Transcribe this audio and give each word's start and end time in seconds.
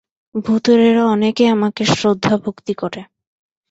ভূতুড়েরা 0.35 1.03
অনেকে 1.05 1.43
আমাকে 1.47 1.83
শ্রদ্ধাভক্তি 1.91 2.73
করে। 2.73 3.01